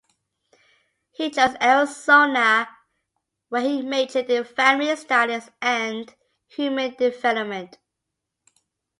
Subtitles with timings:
[1.11, 2.67] He chose Arizona,
[3.49, 6.11] where he majored in family studies and
[6.47, 7.77] human development.